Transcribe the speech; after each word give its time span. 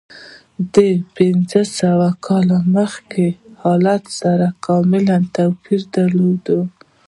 د 0.75 0.77
پنځه 1.17 1.61
سوه 1.79 2.09
کاله 2.25 2.57
مخکې 2.75 3.25
حالت 3.61 4.03
سره 4.19 4.45
کاملا 4.65 5.17
توپیر 5.35 5.81
درلود. 5.95 6.45